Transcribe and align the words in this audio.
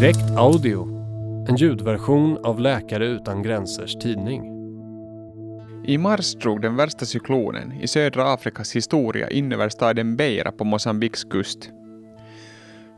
Direkt 0.00 0.30
Audio, 0.36 0.88
en 1.48 1.56
ljudversion 1.56 2.38
av 2.44 2.60
Läkare 2.60 3.06
utan 3.06 3.42
gränsers 3.42 3.94
tidning. 3.94 4.42
I 5.84 5.98
mars 5.98 6.34
drog 6.34 6.62
den 6.62 6.76
värsta 6.76 7.06
cyklonen 7.06 7.72
i 7.72 7.88
södra 7.88 8.32
Afrikas 8.32 8.76
historia 8.76 9.30
in 9.30 9.52
över 9.52 9.68
staden 9.68 10.16
Beira 10.16 10.52
på 10.52 10.64
Mosambiks 10.64 11.24
kust. 11.24 11.70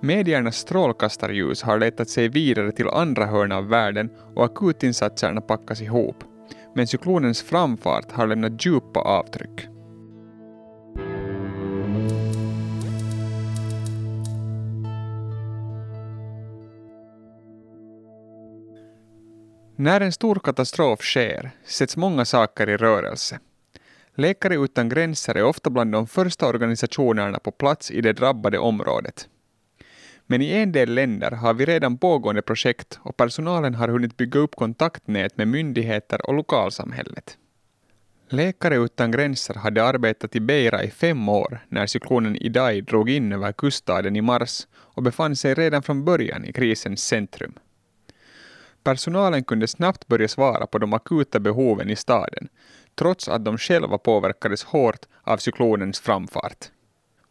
Mediernas 0.01 0.57
strålkastarljus 0.57 1.63
har 1.63 1.79
letat 1.79 2.09
sig 2.09 2.29
vidare 2.29 2.73
till 2.73 2.89
andra 2.89 3.27
hörn 3.27 3.53
av 3.53 3.69
världen 3.69 4.11
och 4.35 4.45
akutinsatserna 4.45 5.41
packas 5.41 5.83
ihop, 5.83 6.25
men 6.75 6.87
cyklonens 6.87 7.43
framfart 7.43 8.13
har 8.13 8.27
lämnat 8.27 8.67
djupa 8.67 9.01
avtryck. 9.01 9.69
När 19.81 20.01
en 20.01 20.13
stor 20.13 20.35
katastrof 20.35 21.01
sker 21.03 21.51
sätts 21.65 21.97
många 21.97 22.25
saker 22.25 22.69
i 22.69 22.77
rörelse. 22.77 23.39
Läkare 24.15 24.55
utan 24.55 24.89
gränser 24.89 25.35
är 25.35 25.43
ofta 25.43 25.71
bland 25.71 25.93
de 25.93 26.07
första 26.07 26.47
organisationerna 26.47 27.39
på 27.39 27.51
plats 27.51 27.91
i 27.91 28.01
det 28.01 28.13
drabbade 28.13 28.59
området. 28.59 29.29
Men 30.27 30.43
i 30.43 30.51
en 30.51 30.73
del 30.73 30.95
länder 30.95 31.31
har 31.31 31.55
vi 31.55 31.65
redan 31.65 31.99
pågående 31.99 32.43
projekt 32.43 32.99
och 33.03 33.17
personalen 33.17 33.75
har 33.75 33.89
hunnit 33.89 34.17
bygga 34.17 34.41
upp 34.41 34.57
kontaktnät 34.57 35.37
med 35.37 35.49
myndigheter 35.49 36.27
och 36.27 36.35
lokalsamhället. 36.35 37.39
Läkare 38.29 38.77
utan 38.77 39.11
gränser 39.11 39.55
hade 39.55 39.85
arbetat 39.85 40.37
i 40.37 40.41
Beira 40.41 40.85
i 40.85 40.91
fem 40.91 41.29
år 41.29 41.61
när 41.69 41.87
cyklonen 41.87 42.37
Idai 42.37 42.81
drog 42.81 43.11
in 43.11 43.33
över 43.33 43.53
kuststaden 43.53 44.17
i 44.17 44.21
mars 44.21 44.67
och 44.75 45.03
befann 45.03 45.37
sig 45.37 45.55
redan 45.55 45.83
från 45.83 46.05
början 46.05 46.45
i 46.45 46.53
krisens 46.53 47.05
centrum. 47.05 47.55
Personalen 48.89 49.45
kunde 49.45 49.69
snabbt 49.69 50.07
börja 50.07 50.29
svara 50.29 50.67
på 50.67 50.79
de 50.79 50.93
akuta 50.93 51.41
behoven 51.41 51.91
i 51.91 51.97
staden, 51.97 52.49
trots 52.95 53.29
att 53.29 53.45
de 53.45 53.59
själva 53.59 53.99
påverkades 53.99 54.65
hårt 54.65 55.07
av 55.23 55.37
cyklonens 55.37 56.01
framfart. 56.01 56.71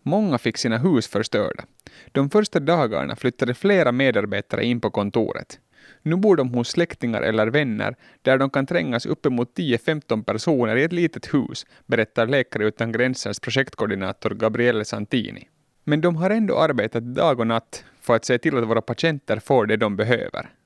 Många 0.03 0.37
fick 0.37 0.57
sina 0.57 0.77
hus 0.77 1.07
förstörda. 1.07 1.63
De 2.11 2.29
första 2.29 2.59
dagarna 2.59 3.15
flyttade 3.15 3.53
flera 3.53 3.91
medarbetare 3.91 4.65
in 4.65 4.81
på 4.81 4.89
kontoret. 4.89 5.59
Nu 6.01 6.15
bor 6.15 6.35
de 6.35 6.53
hos 6.53 6.69
släktingar 6.69 7.21
eller 7.21 7.47
vänner 7.47 7.95
där 8.21 8.37
de 8.37 8.49
kan 8.49 8.65
trängas 8.65 9.05
uppemot 9.05 9.57
10-15 9.57 10.23
personer 10.23 10.75
i 10.75 10.83
ett 10.83 10.93
litet 10.93 11.33
hus, 11.33 11.65
berättar 11.85 12.27
Läkare 12.27 12.67
utan 12.67 12.91
gränsers 12.91 13.39
projektkoordinator 13.39 14.29
Gabriele 14.29 14.85
Santini. 14.85 15.47
Men 15.83 16.01
de 16.01 16.15
har 16.15 16.29
ändå 16.29 16.59
arbetat 16.59 17.03
dag 17.03 17.39
och 17.39 17.47
natt 17.47 17.83
för 18.01 18.15
att 18.15 18.25
se 18.25 18.37
till 18.37 18.57
att 18.57 18.67
våra 18.67 18.81
patienter 18.81 19.39
får 19.39 19.65
det 19.65 19.77
de 19.77 19.95
behöver. 19.95 20.56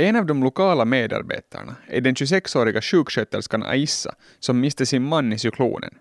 En 0.00 0.16
av 0.16 0.26
de 0.26 0.42
lokala 0.42 0.84
medarbetarna 0.84 1.76
är 1.86 2.00
den 2.00 2.14
26-åriga 2.14 2.80
sjuksköterskan 2.80 3.62
Aissa 3.62 4.14
som 4.38 4.60
miste 4.60 4.86
sin 4.86 5.02
man 5.02 5.32
i 5.32 5.38
cyklonen. 5.38 5.94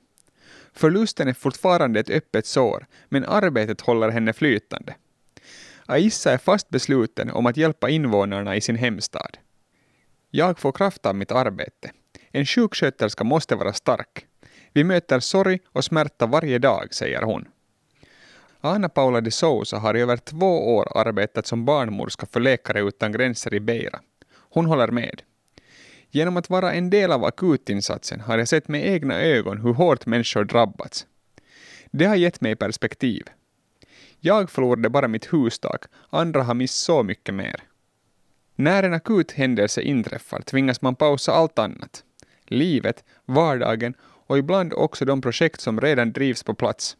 Förlusten 0.73 1.28
är 1.28 1.34
fortfarande 1.34 2.00
ett 2.00 2.09
öppet 2.09 2.45
sår, 2.45 2.86
men 3.09 3.25
arbetet 3.25 3.81
håller 3.81 4.09
henne 4.09 4.34
flytande. 4.34 4.95
Aissa 5.86 6.31
är 6.31 6.38
fast 6.38 6.70
besluten 6.70 7.31
om 7.31 7.45
att 7.45 7.58
hjälpa 7.58 7.90
invånarna 7.90 8.56
i 8.56 8.62
sin 8.62 8.75
hemstad. 8.75 9.38
Jag 10.31 10.59
får 10.59 10.72
kraft 10.72 11.06
av 11.06 11.16
mitt 11.16 11.31
arbete. 11.31 11.92
En 12.31 12.45
sjuksköterska 12.45 13.23
måste 13.23 13.56
vara 13.56 13.73
stark. 13.73 14.25
Vi 14.73 14.84
möter 14.84 15.20
sorg 15.20 15.59
och 15.72 15.86
smärta 15.86 16.25
varje 16.25 16.59
dag, 16.59 16.94
säger 16.94 17.22
hon. 17.22 17.45
Ana 18.67 18.89
Paula 18.89 19.21
de 19.21 19.31
Sousa 19.31 19.77
har 19.77 19.97
i 19.97 20.01
över 20.01 20.17
två 20.17 20.75
år 20.75 20.97
arbetat 20.97 21.47
som 21.47 21.65
barnmorska 21.65 22.25
för 22.25 22.39
Läkare 22.39 22.81
utan 22.81 23.11
gränser 23.11 23.53
i 23.53 23.59
Beira. 23.59 23.99
Hon 24.49 24.65
håller 24.65 24.87
med. 24.87 25.21
Genom 26.11 26.37
att 26.37 26.49
vara 26.49 26.73
en 26.73 26.89
del 26.89 27.11
av 27.11 27.25
akutinsatsen 27.25 28.19
har 28.19 28.38
jag 28.38 28.47
sett 28.47 28.67
med 28.67 28.88
egna 28.88 29.22
ögon 29.22 29.61
hur 29.61 29.73
hårt 29.73 30.06
människor 30.06 30.44
drabbats. 30.44 31.07
Det 31.91 32.06
har 32.06 32.16
gett 32.16 32.41
mig 32.41 32.56
perspektiv. 32.56 33.23
Jag 34.19 34.50
förlorade 34.50 34.89
bara 34.89 35.07
mitt 35.07 35.33
hustak, 35.33 35.85
andra 36.09 36.44
har 36.44 36.53
mist 36.53 36.75
så 36.75 37.03
mycket 37.03 37.35
mer. 37.35 37.63
När 38.56 38.83
en 38.83 38.94
akut 38.94 39.31
händelse 39.31 39.81
inträffar 39.81 40.41
tvingas 40.41 40.81
man 40.81 40.95
pausa 40.95 41.31
allt 41.31 41.59
annat. 41.59 42.03
Livet, 42.45 43.03
vardagen 43.25 43.94
och 44.01 44.38
ibland 44.38 44.73
också 44.73 45.06
de 45.06 45.22
projekt 45.22 45.61
som 45.61 45.81
redan 45.81 46.11
drivs 46.11 46.44
på 46.44 46.53
plats. 46.53 46.97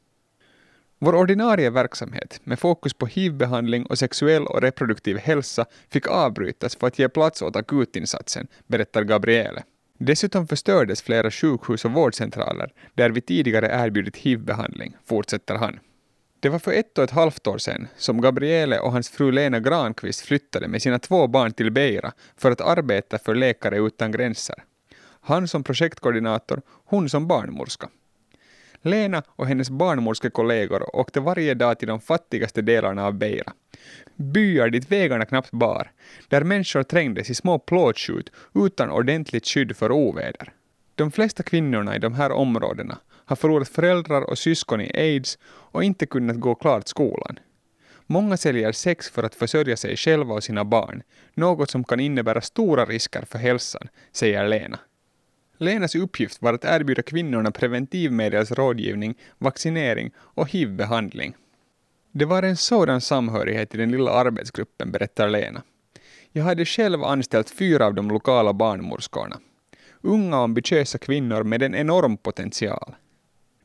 Vår 1.00 1.16
ordinarie 1.16 1.70
verksamhet 1.70 2.40
med 2.44 2.60
fokus 2.60 2.94
på 2.94 3.06
hivbehandling 3.06 3.86
och 3.86 3.98
sexuell 3.98 4.46
och 4.46 4.62
reproduktiv 4.62 5.18
hälsa 5.18 5.66
fick 5.90 6.08
avbrytas 6.08 6.76
för 6.76 6.88
att 6.88 7.00
ge 7.00 7.10
plats 7.10 7.42
åt 7.42 7.56
akutinsatsen, 7.56 8.48
berättar 8.68 9.04
Gabriele. 9.04 9.64
Dessutom 9.98 10.48
förstördes 10.48 11.02
flera 11.02 11.32
sjukhus 11.32 11.86
och 11.86 11.92
vårdcentraler 11.92 12.74
där 12.94 13.10
vi 13.10 13.22
tidigare 13.22 13.68
erbjudit 13.68 14.18
hivbehandling, 14.18 14.96
fortsätter 15.06 15.56
han. 15.56 15.80
Det 16.40 16.50
var 16.50 16.60
för 16.60 16.72
ett 16.72 16.98
och 16.98 17.04
ett 17.04 17.12
halvt 17.12 17.48
år 17.48 17.58
sedan 17.58 17.88
som 17.98 18.22
Gabriele 18.22 18.80
och 18.80 18.92
hans 18.92 19.10
fru 19.10 19.32
Lena 19.32 19.60
Granqvist 19.60 20.22
flyttade 20.22 20.68
med 20.68 20.82
sina 20.82 21.00
två 21.00 21.28
barn 21.28 21.54
till 21.54 21.72
Beira 21.72 22.12
för 22.38 22.52
att 22.52 22.62
arbeta 22.62 23.18
för 23.18 23.36
Läkare 23.36 23.78
utan 23.78 24.12
gränser. 24.12 24.64
Han 25.22 25.48
som 25.48 25.64
projektkoordinator, 25.64 26.62
hon 26.86 27.10
som 27.10 27.28
barnmorska. 27.28 27.90
Lena 28.82 29.24
och 29.28 29.48
hennes 29.48 29.70
barnmorskekollegor 29.70 30.96
åkte 30.96 31.20
varje 31.20 31.54
dag 31.54 31.80
till 31.80 31.88
de 31.88 32.00
fattigaste 32.00 32.62
delarna 32.62 33.06
av 33.06 33.14
Beira. 33.14 33.54
Byar 34.16 34.70
dit 34.70 34.92
vägarna 34.92 35.26
knappt 35.26 35.52
bar, 35.52 35.92
där 36.28 36.44
människor 36.44 36.84
trängdes 36.84 37.30
i 37.30 37.36
små 37.36 37.60
plåtskjut 37.60 38.32
utan 38.56 38.92
ordentligt 38.92 39.48
skydd 39.48 39.78
för 39.78 39.92
oväder. 39.92 40.54
De 40.96 41.12
flesta 41.12 41.44
kvinnorna 41.44 41.96
i 41.96 42.00
de 42.00 42.14
här 42.14 42.32
områdena 42.32 42.98
har 43.26 43.36
förlorat 43.36 43.70
föräldrar 43.70 44.22
och 44.22 44.38
syskon 44.38 44.82
i 44.82 44.92
aids 44.96 45.38
och 45.46 45.84
inte 45.84 46.06
kunnat 46.06 46.40
gå 46.40 46.56
klart 46.56 46.88
skolan. 46.88 47.40
Många 48.06 48.38
säljer 48.38 48.72
sex 48.72 49.10
för 49.10 49.24
att 49.24 49.36
försörja 49.36 49.78
sig 49.78 49.98
själva 49.98 50.34
och 50.34 50.44
sina 50.44 50.66
barn, 50.66 51.04
något 51.34 51.70
som 51.70 51.84
kan 51.84 52.00
innebära 52.00 52.42
stora 52.42 52.86
risker 52.86 53.26
för 53.26 53.40
hälsan, 53.40 53.88
säger 54.12 54.48
Lena. 54.48 54.80
Lenas 55.58 55.96
uppgift 55.96 56.42
var 56.42 56.54
att 56.54 56.66
erbjuda 56.66 57.02
kvinnorna 57.02 57.52
preventivmedelsrådgivning, 57.52 59.16
vaccinering 59.38 60.12
och 60.18 60.50
hiv-behandling. 60.50 61.36
Det 62.12 62.26
var 62.26 62.44
en 62.44 62.58
sådan 62.58 63.02
samhörighet 63.02 63.76
i 63.76 63.78
den 63.78 63.92
lilla 63.92 64.12
arbetsgruppen, 64.12 64.92
berättar 64.92 65.30
Lena. 65.30 65.62
Jag 66.32 66.44
hade 66.44 66.66
själv 66.66 67.04
anställt 67.04 67.50
fyra 67.50 67.86
av 67.86 67.94
de 67.94 68.10
lokala 68.10 68.54
barnmorskorna. 68.54 69.40
Unga 70.02 70.38
ambitiösa 70.38 70.98
kvinnor 70.98 71.44
med 71.44 71.64
en 71.64 71.76
enorm 71.76 72.18
potential. 72.18 72.96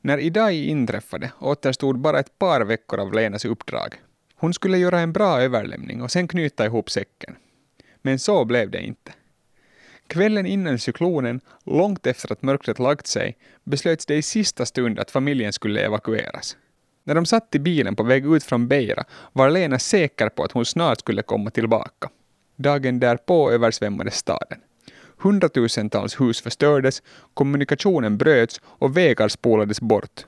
När 0.01 0.19
Idai 0.19 0.67
inträffade 0.67 1.33
återstod 1.39 1.99
bara 1.99 2.21
ett 2.21 2.39
par 2.39 2.61
veckor 2.61 3.01
av 3.01 3.13
Lenas 3.13 3.45
uppdrag. 3.45 3.95
Hon 4.35 4.55
skulle 4.55 4.79
göra 4.79 5.01
en 5.01 5.13
bra 5.13 5.41
överlämning 5.41 6.03
och 6.03 6.11
sen 6.11 6.29
knyta 6.29 6.67
ihop 6.67 6.91
säcken. 6.91 7.37
Men 8.03 8.19
så 8.19 8.45
blev 8.45 8.71
det 8.71 8.83
inte. 8.83 9.13
Kvällen 10.13 10.47
innan 10.47 10.79
cyklonen, 10.79 11.41
långt 11.65 12.07
efter 12.07 12.33
att 12.33 12.43
mörkret 12.43 12.79
lagt 12.79 13.07
sig, 13.07 13.37
beslöts 13.65 14.07
det 14.07 14.15
i 14.15 14.23
sista 14.23 14.67
stund 14.67 14.99
att 14.99 15.11
familjen 15.11 15.53
skulle 15.53 15.81
evakueras. 15.81 16.57
När 17.05 17.15
de 17.15 17.27
satt 17.27 17.55
i 17.55 17.59
bilen 17.59 17.97
på 17.97 18.03
väg 18.03 18.27
ut 18.27 18.45
från 18.45 18.69
Beira 18.69 19.05
var 19.33 19.51
Lena 19.51 19.79
säker 19.79 20.29
på 20.29 20.45
att 20.45 20.53
hon 20.53 20.65
snart 20.65 21.01
skulle 21.01 21.23
komma 21.23 21.51
tillbaka. 21.51 22.09
Dagen 22.57 23.01
därpå 23.01 23.51
översvämmades 23.53 24.17
staden. 24.17 24.59
Hundratusentals 25.17 26.21
hus 26.21 26.41
förstördes, 26.41 27.03
kommunikationen 27.35 28.19
bröts 28.19 28.61
och 28.65 28.97
vägar 28.97 29.29
spolades 29.29 29.81
bort. 29.81 30.27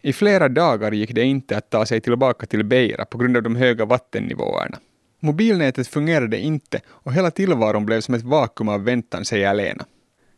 I 0.00 0.12
flera 0.12 0.48
dagar 0.48 0.92
gick 0.92 1.14
det 1.14 1.22
inte 1.22 1.56
att 1.56 1.70
ta 1.70 1.86
sig 1.86 2.00
tillbaka 2.00 2.46
till 2.46 2.64
Beira 2.64 3.04
på 3.04 3.18
grund 3.18 3.36
av 3.36 3.42
de 3.42 3.56
höga 3.56 3.84
vattennivåerna. 3.84 4.78
Mobilnätet 5.24 5.88
fungerade 5.88 6.38
inte 6.38 6.80
och 6.88 7.12
hela 7.12 7.30
tillvaron 7.30 7.86
blev 7.86 8.00
som 8.00 8.14
ett 8.14 8.22
vakuum 8.22 8.68
av 8.68 8.84
väntan, 8.84 9.24
säger 9.24 9.54
Lena. 9.54 9.84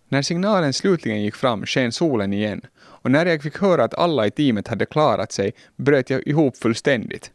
När 0.09 0.23
signalen 0.23 0.73
slutligen 0.73 1.23
gick 1.23 1.35
fram 1.35 1.67
sken 1.67 1.93
solen 1.93 2.33
igen 2.33 2.61
och 2.77 3.11
när 3.11 3.27
jag 3.27 3.43
fick 3.43 3.59
höra 3.59 3.85
att 3.85 3.95
alla 3.95 4.27
i 4.27 4.31
teamet 4.31 4.69
hade 4.69 4.87
klarat 4.87 5.33
sig 5.33 5.53
bröt 5.77 6.11
jag 6.11 6.27
ihop 6.27 6.57
fullständigt. 6.57 7.31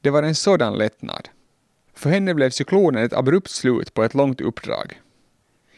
Det 0.00 0.10
var 0.10 0.22
en 0.22 0.34
sådan 0.34 0.78
lättnad. 0.78 1.28
För 1.94 2.10
henne 2.10 2.34
blev 2.34 2.50
cyklonen 2.50 3.04
ett 3.04 3.12
abrupt 3.12 3.50
slut 3.50 3.94
på 3.94 4.04
ett 4.04 4.14
långt 4.14 4.40
uppdrag. 4.40 5.00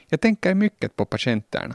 Jag 0.09 0.21
tänker 0.21 0.55
mycket 0.55 0.97
på 0.97 1.05
patienterna. 1.05 1.75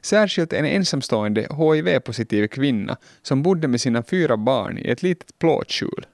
Särskilt 0.00 0.52
en 0.52 0.64
ensamstående 0.64 1.40
HIV-positiv 1.40 2.46
kvinna 2.46 2.96
som 3.22 3.42
bodde 3.42 3.68
med 3.68 3.80
sina 3.80 4.02
fyra 4.02 4.36
barn 4.36 4.78
i 4.78 4.90
ett 4.90 5.02
litet 5.02 5.38
plåtskjul. 5.38 6.06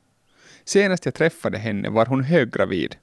Senast 0.65 1.05
jag 1.05 1.15
träffade 1.15 1.59
henne 1.59 1.91
var 1.91 2.07
hon 2.07 2.25
höggravid. 2.25 2.97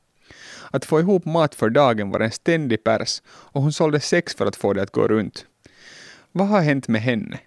Att 0.72 0.86
få 0.86 1.00
ihop 1.00 1.26
mat 1.26 1.56
för 1.56 1.70
dagen 1.70 2.12
var 2.12 2.20
en 2.20 2.32
ständig 2.32 2.84
pärs 2.84 3.22
och 3.28 3.62
hon 3.62 3.74
sålde 3.74 4.00
sex 4.00 4.36
för 4.36 4.46
att 4.46 4.56
få 4.56 4.74
det 4.74 4.82
att 4.82 4.92
gå 4.92 5.08
runt. 5.08 5.46
Vad 6.32 6.48
har 6.48 6.62
hänt 6.62 6.88
med 6.88 7.02
henne? 7.02 7.40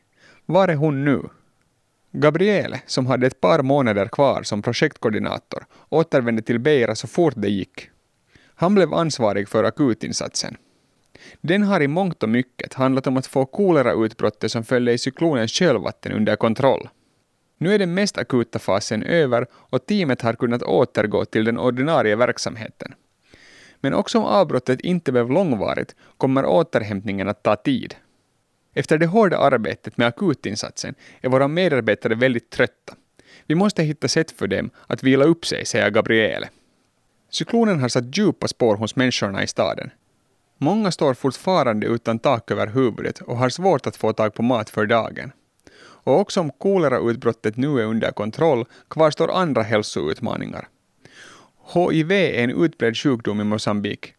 Var 0.47 0.69
är 0.69 0.75
hon 0.75 1.05
nu? 1.05 1.23
Gabriele, 2.13 2.81
som 2.87 3.07
hade 3.07 3.27
ett 3.27 3.41
par 3.41 3.63
månader 3.63 4.09
kvar 4.09 4.43
som 4.43 4.63
projektkoordinator, 4.63 5.67
återvände 5.89 6.43
till 6.43 6.59
Beira 6.59 6.95
så 6.95 7.07
fort 7.07 7.35
det 7.37 7.49
gick. 7.49 7.91
Han 8.55 8.75
blev 8.75 8.95
ansvarig 8.95 9.49
för 9.49 9.65
akutinsatsen. 9.65 10.57
Den 11.41 11.63
har 11.63 11.81
i 11.81 11.89
mångt 11.89 12.23
och 12.23 12.29
mycket 12.29 12.75
handlat 12.75 13.07
om 13.07 13.17
att 13.17 13.27
få 13.27 13.47
kolerautbrottet 13.47 14.53
som 14.53 14.65
följde 14.65 14.93
i 14.93 14.99
cyklonens 14.99 15.51
kölvatten 15.51 16.13
under 16.13 16.37
kontroll. 16.37 16.89
Nu 17.65 17.75
är 17.75 17.79
den 17.79 17.95
mest 17.95 18.19
akuta 18.19 18.59
fasen 18.59 19.03
över 19.03 19.47
och 19.53 19.87
teamet 19.87 20.23
har 20.23 20.33
kunnat 20.33 20.63
återgå 20.63 21.25
till 21.25 21.45
den 21.45 21.59
ordinarie 21.59 22.17
verksamheten. 22.17 22.95
Men 23.81 23.95
också 23.95 24.19
om 24.19 24.25
avbrottet 24.25 24.81
inte 24.81 25.13
blev 25.13 25.31
långvarigt 25.31 25.95
kommer 26.17 26.47
återhämtningen 26.47 27.29
att 27.29 27.43
ta 27.43 27.57
tid. 27.57 27.95
Efter 28.75 28.99
det 28.99 29.07
hårda 29.07 29.39
arbetet 29.39 29.97
med 29.97 30.07
akutinsatsen 30.07 30.95
är 31.21 31.29
våra 31.29 31.49
medarbetare 31.49 32.15
väldigt 32.15 32.51
trötta. 32.51 32.95
Vi 33.47 33.55
måste 33.55 33.83
hitta 33.83 34.09
sätt 34.09 34.31
för 34.31 34.47
dem 34.47 34.71
att 34.87 35.03
vila 35.03 35.25
upp 35.25 35.47
sig, 35.47 35.67
säger 35.67 35.91
Gabriele. 35.91 36.49
Cyklonen 37.31 37.81
har 37.81 37.89
satt 37.89 38.19
djupa 38.19 38.49
spår 38.49 38.77
hos 38.77 38.97
människorna 38.97 39.43
i 39.43 39.47
staden. 39.47 39.91
Många 40.59 40.91
står 40.91 41.15
fortfarande 41.15 41.87
utan 41.87 42.19
tak 42.19 42.51
över 42.51 42.67
huvudet 42.67 43.21
och 43.21 43.37
har 43.37 43.49
svårt 43.49 43.87
att 43.87 43.97
få 43.97 44.13
tag 44.13 44.35
på 44.35 44.43
mat 44.43 44.71
för 44.71 44.87
dagen. 44.87 45.33
Och 46.05 46.21
också 46.21 46.41
om 46.41 46.51
kolerautbrottet 46.51 47.57
nu 47.57 47.81
är 47.81 47.85
under 47.85 48.11
kontroll 48.11 48.65
kvarstår 48.91 49.31
andra 49.31 49.63
hälsoutmaningar. 49.63 50.69
HIV 51.75 52.13
är 52.13 52.45
en 52.45 52.65
utbredd 52.65 52.97
sjukdom 52.97 53.41
i 53.41 53.45
Mosambik. 53.45 54.15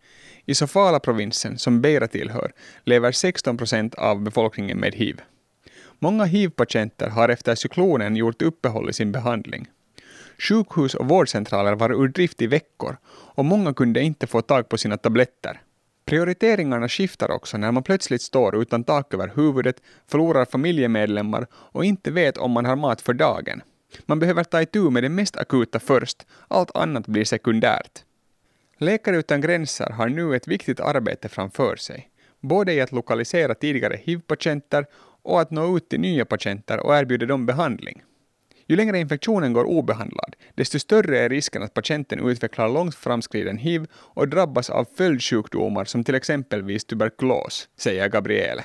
I 0.45 0.55
Sofala-provinsen, 0.55 1.57
som 1.57 1.81
Beira 1.81 2.07
tillhör, 2.07 2.51
lever 2.83 3.11
16 3.11 3.57
procent 3.57 3.95
av 3.95 4.21
befolkningen 4.21 4.77
med 4.77 4.95
hiv. 4.95 5.21
Många 5.99 6.25
hiv-patienter 6.25 7.09
har 7.09 7.29
efter 7.29 7.55
cyklonen 7.55 8.15
gjort 8.15 8.41
uppehåll 8.41 8.89
i 8.89 8.93
sin 8.93 9.11
behandling. 9.11 9.67
Sjukhus 10.37 10.95
och 10.95 11.07
vårdcentraler 11.07 11.75
var 11.75 12.03
ur 12.03 12.07
drift 12.07 12.41
i 12.41 12.47
veckor 12.47 12.97
och 13.07 13.45
många 13.45 13.73
kunde 13.73 14.01
inte 14.01 14.27
få 14.27 14.41
tag 14.41 14.69
på 14.69 14.77
sina 14.77 14.97
tabletter. 14.97 15.61
Prioriteringarna 16.05 16.89
skiftar 16.89 17.31
också 17.31 17.57
när 17.57 17.71
man 17.71 17.83
plötsligt 17.83 18.21
står 18.21 18.61
utan 18.61 18.83
tak 18.83 19.13
över 19.13 19.31
huvudet, 19.35 19.81
förlorar 20.07 20.45
familjemedlemmar 20.45 21.47
och 21.51 21.85
inte 21.85 22.11
vet 22.11 22.37
om 22.37 22.51
man 22.51 22.65
har 22.65 22.75
mat 22.75 23.01
för 23.01 23.13
dagen. 23.13 23.61
Man 24.05 24.19
behöver 24.19 24.43
ta 24.43 24.61
itu 24.61 24.89
med 24.89 25.03
det 25.03 25.09
mest 25.09 25.37
akuta 25.37 25.79
först, 25.79 26.25
allt 26.47 26.75
annat 26.75 27.07
blir 27.07 27.25
sekundärt. 27.25 28.03
Läkare 28.77 29.17
utan 29.17 29.41
gränser 29.41 29.89
har 29.89 30.09
nu 30.09 30.35
ett 30.35 30.47
viktigt 30.47 30.79
arbete 30.79 31.29
framför 31.29 31.75
sig, 31.75 32.09
både 32.41 32.73
i 32.73 32.81
att 32.81 32.91
lokalisera 32.91 33.55
tidigare 33.55 33.99
hiv-patienter 34.03 34.85
och 35.23 35.41
att 35.41 35.51
nå 35.51 35.77
ut 35.77 35.89
till 35.89 35.99
nya 35.99 36.25
patienter 36.25 36.79
och 36.79 36.95
erbjuda 36.95 37.25
dem 37.25 37.45
behandling. 37.45 38.03
Ju 38.67 38.75
längre 38.75 38.99
infektionen 38.99 39.53
går 39.53 39.65
obehandlad, 39.65 40.35
desto 40.55 40.79
större 40.79 41.19
är 41.19 41.29
risken 41.29 41.63
att 41.63 41.73
patienten 41.73 42.29
utvecklar 42.29 42.69
långt 42.69 42.95
framskriden 42.95 43.57
hiv 43.57 43.87
och 43.93 44.27
drabbas 44.27 44.69
av 44.69 44.85
följdsjukdomar 44.97 45.85
som 45.85 46.03
till 46.03 46.15
exempelvis 46.15 46.85
tuberkulos, 46.85 47.69
säger 47.77 48.09
Gabriele. 48.09 48.63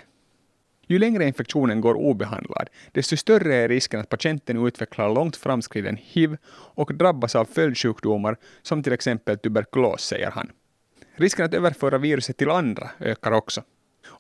Ju 0.86 0.98
längre 0.98 1.24
infektionen 1.24 1.80
går 1.80 1.94
obehandlad, 1.94 2.68
desto 2.92 3.16
större 3.16 3.54
är 3.54 3.68
risken 3.68 4.00
att 4.00 4.08
patienten 4.08 4.66
utvecklar 4.66 5.14
långt 5.14 5.36
framskriden 5.36 5.98
hiv 6.02 6.36
och 6.74 6.94
drabbas 6.94 7.36
av 7.36 7.44
följdsjukdomar 7.44 8.36
som 8.62 8.82
till 8.82 8.92
exempel 8.92 9.38
tuberkulos, 9.38 10.04
säger 10.04 10.30
han. 10.30 10.50
Risken 11.14 11.44
att 11.44 11.54
överföra 11.54 11.98
viruset 11.98 12.36
till 12.36 12.50
andra 12.50 12.90
ökar 13.00 13.32
också. 13.32 13.62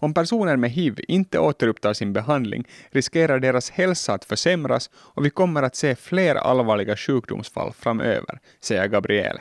Om 0.02 0.14
personer 0.14 0.56
med 0.56 0.70
hiv 0.70 1.00
inte 1.08 1.38
återupptar 1.38 1.92
sin 1.92 2.12
behandling 2.12 2.64
riskerar 2.90 3.38
deras 3.38 3.70
hälsa 3.70 4.14
att 4.14 4.24
försämras 4.24 4.90
och 4.94 5.24
vi 5.24 5.30
kommer 5.30 5.62
att 5.62 5.76
se 5.76 5.94
fler 5.94 6.34
allvarliga 6.34 6.96
sjukdomsfall 6.96 7.72
framöver, 7.72 8.38
säger 8.60 8.88
Gabriel. 8.88 9.38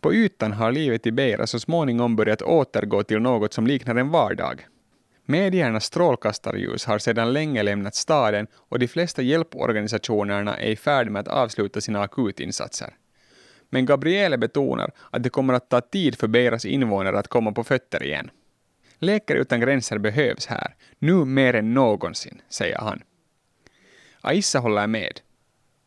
På 0.00 0.14
ytan 0.14 0.52
har 0.52 0.72
livet 0.72 1.06
i 1.06 1.12
Beira 1.12 1.46
så 1.46 1.60
småningom 1.60 2.16
börjat 2.16 2.42
återgå 2.42 3.02
till 3.02 3.20
något 3.20 3.52
som 3.52 3.66
liknar 3.66 3.94
en 3.94 4.10
vardag. 4.10 4.66
Mediernas 5.26 5.84
strålkastarljus 5.84 6.84
har 6.84 6.98
sedan 6.98 7.32
länge 7.32 7.62
lämnat 7.62 7.94
staden 7.94 8.46
och 8.68 8.78
de 8.78 8.88
flesta 8.88 9.22
hjälporganisationerna 9.22 10.56
är 10.56 10.70
i 10.70 10.76
färd 10.76 11.10
med 11.10 11.20
att 11.20 11.28
avsluta 11.28 11.80
sina 11.80 12.02
akutinsatser. 12.02 12.94
Men 13.70 13.86
Gabriele 13.86 14.38
betonar 14.38 14.90
att 15.10 15.22
det 15.22 15.30
kommer 15.30 15.54
att 15.54 15.70
ta 15.70 15.80
tid 15.80 16.18
för 16.18 16.26
Beiras 16.26 16.64
invånare 16.64 17.18
att 17.18 17.28
komma 17.28 17.52
på 17.52 17.64
fötter 17.64 18.02
igen. 18.02 18.30
Läkare 19.04 19.38
utan 19.38 19.60
gränser 19.60 19.98
behövs 19.98 20.46
här, 20.46 20.74
nu 20.98 21.24
mer 21.24 21.54
än 21.54 21.74
någonsin, 21.74 22.42
säger 22.48 22.78
han. 22.78 23.02
Aissa 24.20 24.58
håller 24.58 24.86
med. 24.86 25.20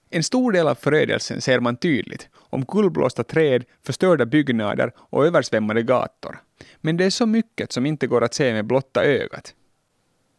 En 0.09 0.23
stor 0.23 0.51
del 0.51 0.67
av 0.67 0.75
förödelsen 0.75 1.41
ser 1.41 1.59
man 1.59 1.77
tydligt, 1.77 2.29
omkullblåsta 2.33 3.23
träd, 3.23 3.63
förstörda 3.85 4.25
byggnader 4.25 4.91
och 4.97 5.25
översvämmade 5.25 5.83
gator. 5.83 6.41
Men 6.77 6.97
det 6.97 7.05
är 7.05 7.09
så 7.09 7.25
mycket 7.25 7.71
som 7.71 7.85
inte 7.85 8.07
går 8.07 8.23
att 8.23 8.33
se 8.33 8.53
med 8.53 8.65
blotta 8.65 9.03
ögat. 9.03 9.53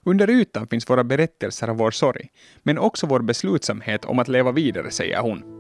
Under 0.04 0.31
ytan 0.31 0.66
finns 0.66 0.90
våra 0.90 1.04
berättelser 1.04 1.69
av 1.69 1.76
vår 1.76 1.90
sorg, 1.90 2.28
men 2.62 2.78
också 2.78 3.06
vår 3.06 3.20
beslutsamhet 3.20 4.04
om 4.04 4.19
att 4.19 4.28
leva 4.28 4.52
vidare, 4.52 4.90
säger 4.90 5.20
hon. 5.20 5.58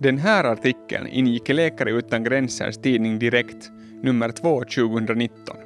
Den 0.00 0.18
här 0.18 0.44
artikeln 0.44 1.06
ingick 1.06 1.50
i 1.50 1.52
Läkare 1.52 1.90
utan 1.90 2.24
gränsers 2.24 2.76
tidning 2.76 3.18
Direkt, 3.18 3.70
nummer 4.02 4.30
2 4.30 4.60
2019. 4.60 5.56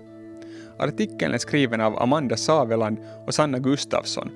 Artikeln 0.79 1.34
är 1.34 1.38
skriven 1.38 1.81
av 1.81 2.02
Amanda 2.02 2.37
Saveland 2.37 2.99
och 3.26 3.34
Sanna 3.34 3.58
Gustafsson 3.58 4.31